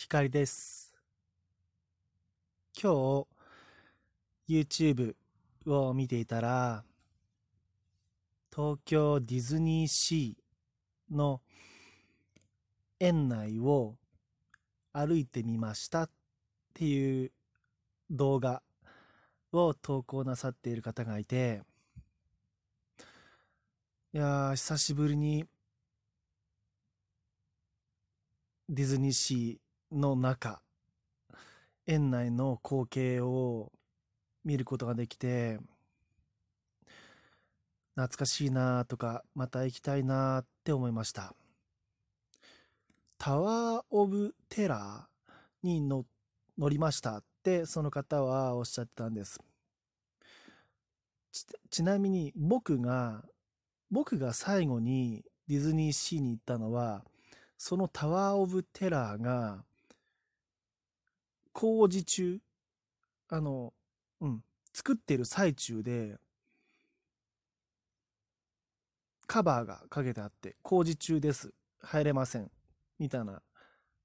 [0.00, 0.94] 光です。
[2.80, 3.26] 今
[4.48, 5.16] 日、YouTube
[5.66, 6.84] を見ていたら、
[8.54, 11.40] 東京ディズニーシーの
[13.00, 13.96] 園内を
[14.92, 16.10] 歩いてみましたっ
[16.74, 17.32] ていう
[18.08, 18.62] 動画
[19.50, 21.62] を投稿なさっている方がいて、
[24.14, 25.44] いや、久しぶりに
[28.68, 30.60] ディズニーシーの中、
[31.86, 33.72] 園内の光景を
[34.44, 35.58] 見ることができて、
[37.94, 41.34] 懐かしいなとか、また行きたいなって思いました。
[43.18, 46.04] タワー・オブ・テラーに乗
[46.68, 49.40] りましたってその方はおっしゃってたんです。
[51.70, 53.24] ちなみに僕が
[53.90, 57.04] 僕が最後にディズニーシーに行ったのは、
[57.56, 59.64] そのタワー・オブ・テラーが、
[61.58, 62.38] 工事中、
[63.30, 63.72] あの、
[64.20, 66.16] うん、作ってる最中で、
[69.26, 71.52] カバーがかけてあって、工事中です。
[71.80, 72.52] 入れません。
[73.00, 73.42] みたいな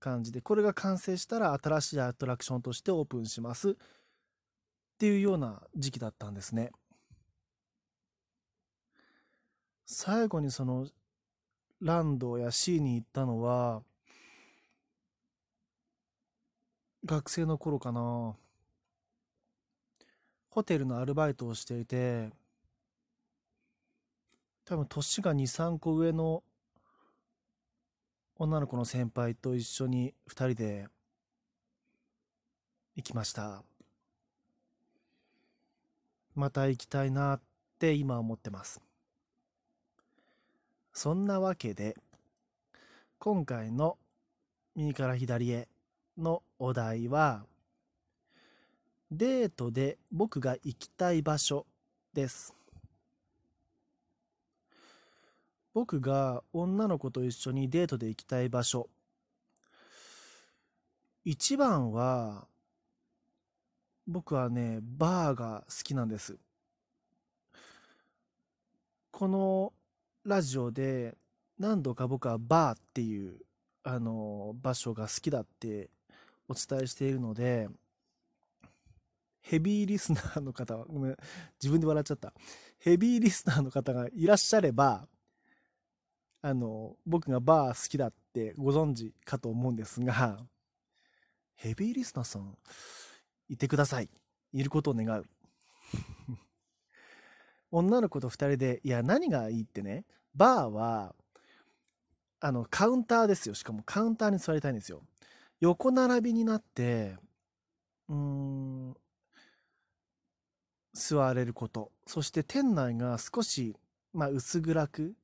[0.00, 3.72] 感じで、これが完成したら新しいアトラクションとしてオープンします。
[3.72, 3.74] っ
[4.98, 6.72] ていうような時期だったんですね。
[9.84, 10.88] 最後にその
[11.82, 13.82] ランドや C に行ったのは
[17.04, 18.34] 学生の頃かな。
[20.50, 22.30] ホテルのアルバイトをしていて
[24.66, 26.42] 多分年が23個上の
[28.36, 30.86] 女の子の先輩と一緒に2人で
[32.96, 33.62] 行きました。
[36.34, 37.40] また行きたいなっ
[37.78, 38.80] て今思ってます。
[40.92, 41.96] そんなわけで、
[43.18, 43.96] 今回の
[44.74, 45.68] 右から左へ
[46.16, 47.44] のお題は、
[49.10, 51.66] デートで僕が行きたい場所
[52.14, 52.54] です。
[55.74, 58.88] 僕が女の子と一緒にデートで行きたい場所。
[61.24, 62.46] 一番は、
[64.06, 66.38] 僕はね、バーが好きなんです。
[69.10, 69.72] この
[70.24, 71.16] ラジオで
[71.58, 73.40] 何度か僕はバーっていう
[73.82, 75.90] あの場所が好きだって
[76.52, 77.68] お伝えしているので
[79.40, 81.16] ヘビーリスナーの方は ごめん
[81.60, 82.32] 自分で笑っちゃった
[82.78, 85.08] ヘビーリスナーの方がいらっしゃれば
[86.40, 90.46] あの僕がバー好きだってご存知かと思うんですが
[91.54, 92.56] ヘビーリスナーさん
[93.48, 94.08] いてください
[94.52, 95.26] いることを願う
[97.72, 100.04] 女の子と2人で、いや、何がいいってね、
[100.34, 101.14] バーは、
[102.40, 103.54] あの、カウンターですよ。
[103.54, 105.02] しかもカウンターに座りたいんですよ。
[105.62, 107.16] 横並びになって、
[108.08, 108.96] うーん、
[110.92, 111.92] 座れること。
[112.06, 113.74] そして店内が少し、
[114.12, 115.14] まあ、薄暗く、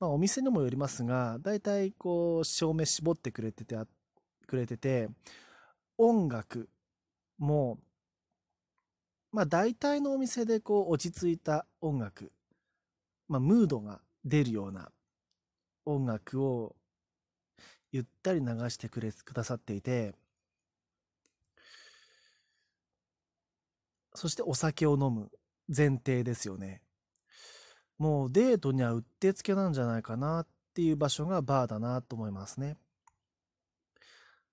[0.00, 3.78] まあ、お店にもよりますが、だいたいこう、照明絞ってくれてて、
[4.46, 5.08] くれてて、
[5.96, 6.68] 音楽
[7.38, 7.78] も
[9.30, 12.32] まあ大体のお店でこう落ち着いた音楽、
[13.28, 14.90] まあムードが出るような
[15.84, 16.74] 音楽を
[17.92, 20.14] ゆったり流してくれくださっていて、
[24.14, 25.30] そしてお酒を飲む
[25.74, 26.82] 前提ですよね。
[27.98, 32.76] もうデートにはうってつけなんじゃないかなっていう場所がバーだなと思いますね。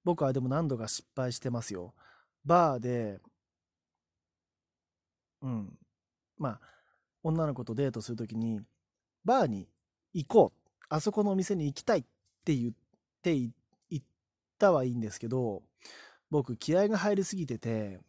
[0.04, 1.94] 僕はでも何度か失敗してますよ。
[2.46, 3.20] バーで
[5.46, 5.78] うん。
[6.38, 6.62] まあ、
[7.24, 8.62] 女の子とデートするときに、
[9.24, 9.68] バーに
[10.14, 10.60] 行こう。
[10.90, 12.04] あそこのお店に行きたいっ
[12.44, 12.74] て言っ
[13.26, 14.06] って行っ
[14.60, 15.64] たはいいんですけど、
[16.30, 18.00] 僕気合が入りすぎてて、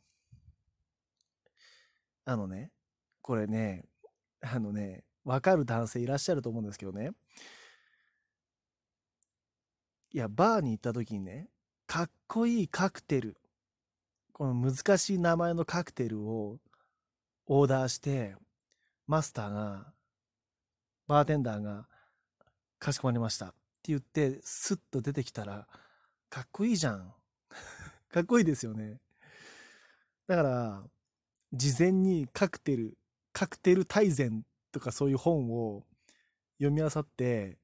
[2.27, 2.71] あのね、
[3.23, 3.87] これね、
[4.43, 7.13] あのね、わかる男性いらっしゃると思うんですけどね。
[10.13, 11.49] いや、バーに行った時にね、
[11.87, 13.39] かっこいいカクテル、
[14.33, 16.59] この難しい名前のカクテルを
[17.47, 18.35] オーダーして、
[19.07, 19.93] マスターが、
[21.07, 21.87] バーテンダーが、
[22.79, 23.55] かしこまりました
[23.89, 25.67] 言って、スッと出てきたら、
[26.29, 27.15] かっこいいじゃん。
[28.11, 29.01] かっこいいですよね。
[30.27, 30.85] だから、
[31.53, 32.99] 事前にカクテル、
[33.33, 35.87] カクテル大全とかそういう本を
[36.59, 37.59] 読み漁って、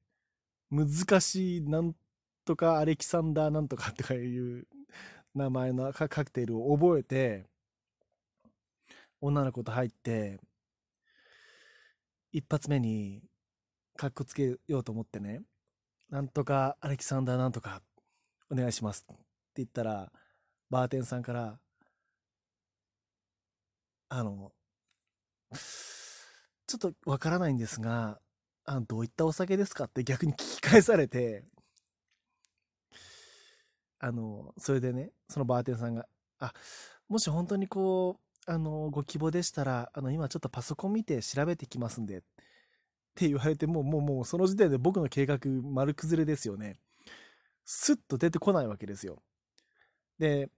[0.71, 1.95] 難しいなん
[2.45, 4.67] とかアレキサンダーなんとかとかいう
[5.35, 7.45] 名前のカクテルを覚えて、
[9.21, 10.39] 女の子と入って、
[12.31, 13.21] 一発目に、
[13.95, 15.43] かっこつけようと思ってね、
[16.13, 17.81] なんとかアレキサンダーなんとか、
[18.51, 19.19] お願いしますって。
[19.55, 20.11] 言ったら、
[20.69, 21.57] バーテンさんから、
[24.09, 24.51] あの、
[26.67, 28.19] ちょっとわからないんですが、
[28.65, 29.85] あ、どういったお酒ですか？
[29.85, 31.45] って逆に聞き返されて、
[33.97, 36.05] あの、それでね、そのバーテンさんが、
[36.37, 36.53] あ、
[37.09, 42.21] もし本当にこう、あの、ご希望でしたら、あの、今ちょっとパソコン見て調べてきますんで、
[43.13, 46.79] って言われて、も、もう、もう、その時点で僕の計画、丸崩れですよね。
[47.65, 49.21] スッと出てこないわけですよ。
[50.19, 50.49] で、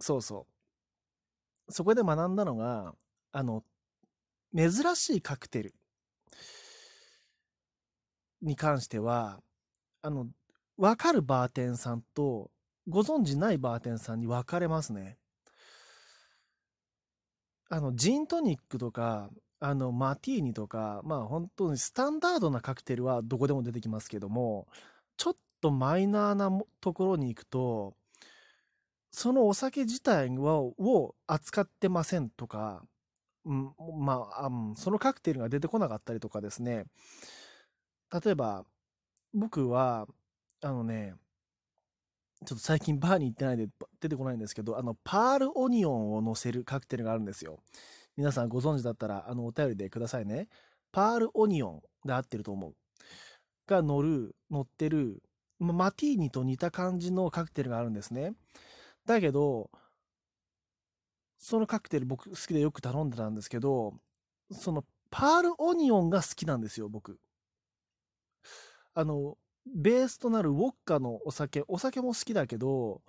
[0.00, 0.46] そうそ
[1.68, 1.72] う。
[1.72, 2.94] そこで学んだのが、
[3.32, 3.62] あの、
[4.56, 5.74] 珍しいカクテル
[8.42, 9.40] に関しては、
[10.02, 10.28] あの、
[10.76, 12.50] わかるバーテンさんと、
[12.88, 15.18] ご存知ないバーテンさんに分かれますね。
[17.70, 24.68] あの、ジントニックとか、あの、マティーニとか、まあ本当にスタンダードなカクテルはどこでも出てきますけども、
[25.16, 26.50] ちょっとマイナーな
[26.80, 27.94] ところに行くと、
[29.10, 32.82] そのお酒自体をを扱ってませんとか、
[33.44, 36.84] うん、まあ、うんそのカクテルが出てこなかったりとかですね。
[38.12, 38.64] 例えば、
[39.34, 40.06] 僕は、
[40.62, 41.14] あのね、
[42.46, 43.68] ちょっと最近バーに行ってないで
[44.00, 47.58] 出てこないんですけど、あの、パールオニオンを乗せるカクテルがあるんですよ。
[48.18, 50.48] 皆さんご存知だったら、あの、お便りでくださいね。
[50.90, 52.74] パールオニオンで合ってると思う。
[53.68, 55.22] が乗る、乗ってる、
[55.60, 58.32] まマティーニと似た感じのカクテルがあるんですね。
[59.06, 59.70] だけど、
[61.38, 63.94] そのカクテル僕好きでよく頼んでたんですけど、
[64.50, 67.20] そのパールオニオンが好きなんですよ、僕。
[68.94, 73.00] あの、ベースとなるウォッカのお酒、お酒も好きだけど、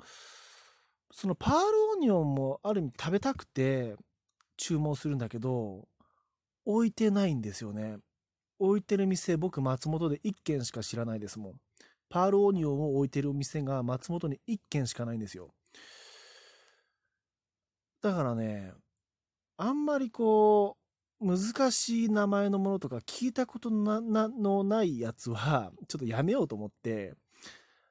[1.11, 3.95] そのパールオニオンもある意味食べたくて
[4.59, 5.88] 注文するんだけど、
[6.65, 7.97] 置いてないんですよね。
[8.59, 11.53] 置いてる店、僕松本で1軒しか知らないですもん。
[12.09, 15.53] パールオニオンを置いてるお店が松本に1軒しかないんですよ。
[18.01, 18.73] だからね、
[19.57, 20.77] あんまりこ
[21.21, 27.13] う、難しい名前のものとか聞いたことななのないやつは、ちょっとやめようと思って、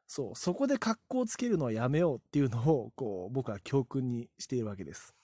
[0.06, 5.14] そう、そこで格好をつけるのはやめようっていうのを、こう、僕は教訓にしているわけです。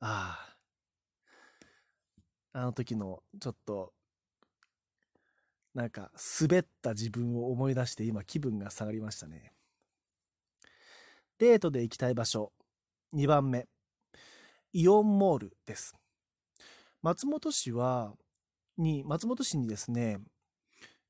[0.00, 0.54] あ
[2.52, 3.92] あ、あの時の、ちょっと、
[5.74, 6.10] なんか、
[6.40, 9.52] 滑った自分を思い出して、今気分が下がりましたね。
[11.38, 12.52] デートで行きたい場所、
[13.12, 13.68] 2番目、
[14.72, 15.94] イオンモールです。
[17.02, 18.14] 松本市は、
[18.76, 20.18] に、松本市にですね、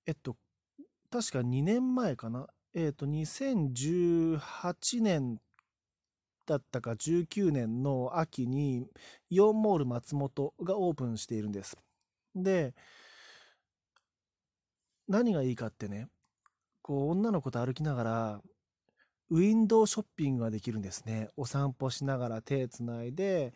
[0.07, 0.37] えっと、
[1.11, 2.47] 確か2年前かな？
[2.75, 5.41] えっと、2018年
[6.49, 8.89] だったか19年の秋に、
[9.29, 11.77] イオンモール松本がオープンしているんです。
[12.35, 12.75] で、
[15.07, 16.09] 何がいいかってね、
[16.81, 18.43] こう、女の子と歩きながら、
[19.31, 21.29] ウィンドウショッピングができるんですね。
[21.37, 23.53] お散歩しながら手つないで、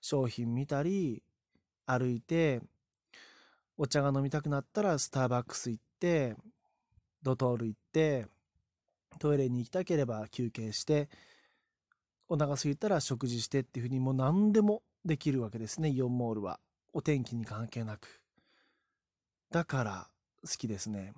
[0.00, 1.22] 商品見たり、
[1.84, 2.60] 歩いて、
[3.76, 6.36] お茶が飲みたくなったらスターバックス行って、
[7.22, 8.26] ドトール行って、
[9.18, 11.08] トイレに行きたければ休憩して、
[12.28, 16.58] お腹空いたら食事してっていうふうにもう何でもできるわけですね、イオンモールは。
[16.92, 18.22] お天気に関係なく。
[19.50, 20.08] だから
[20.42, 21.12] 好きですね。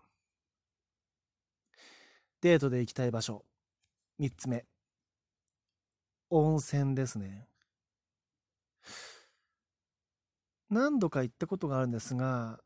[2.41, 3.45] デートで行きたい場所。
[4.21, 4.65] 3つ目。
[6.31, 7.49] 温泉ですね。
[10.69, 12.61] 何度か行ったことがあるんですが、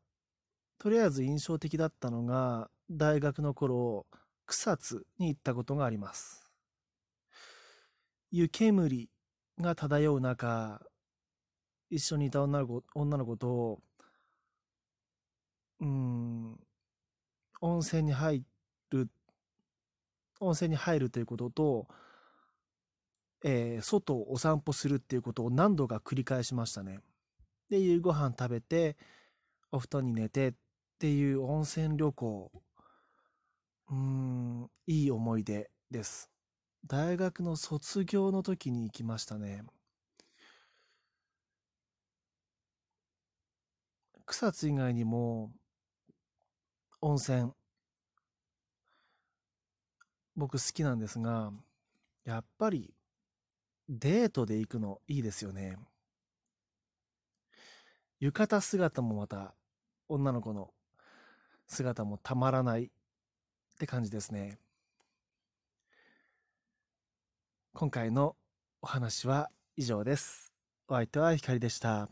[0.77, 4.05] とりあえず印象的だったのが、大学の頃、
[4.45, 6.42] 草津に行ったことがあります。
[8.35, 9.11] 湯煙
[9.59, 10.81] が漂う中、
[11.91, 13.79] 一緒にいた女の子女の子と、
[15.79, 16.59] うん、
[17.61, 18.43] 温泉に入
[18.89, 19.07] る、
[20.39, 21.87] 温泉に入るということと、
[23.43, 27.01] えー外をお散歩するっていうことを何度か繰り返しましたね。
[27.69, 28.97] で、夕ご飯食べて、
[29.71, 30.53] お布団に寝てっ
[30.97, 32.51] ていう温泉旅行、
[33.91, 36.32] うん、いい思い出です。
[36.85, 39.63] 大学の卒業の時に行きましたね。
[44.25, 45.51] 草津以外にも、
[46.99, 47.51] 温泉、
[50.35, 51.51] 僕好きなんですが、
[52.25, 52.93] やっぱり
[53.87, 55.77] デートで行くのいいですよね。
[58.19, 59.53] 浴衣姿もまた
[60.09, 60.73] 女の子の
[61.67, 62.89] 姿もたまらないっ
[63.79, 64.62] て感じですね。
[67.75, 68.35] 今回の
[68.83, 70.53] お話は以上です。
[70.87, 72.07] お相手はひかりでした。